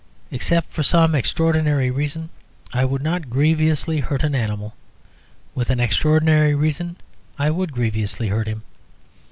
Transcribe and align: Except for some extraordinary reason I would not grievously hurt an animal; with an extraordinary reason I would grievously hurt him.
Except 0.31 0.71
for 0.73 0.81
some 0.81 1.13
extraordinary 1.13 1.91
reason 1.91 2.31
I 2.73 2.85
would 2.85 3.03
not 3.03 3.29
grievously 3.29 3.99
hurt 3.99 4.23
an 4.23 4.33
animal; 4.33 4.73
with 5.53 5.69
an 5.69 5.79
extraordinary 5.79 6.55
reason 6.55 6.95
I 7.37 7.51
would 7.51 7.71
grievously 7.71 8.29
hurt 8.29 8.47
him. 8.47 8.63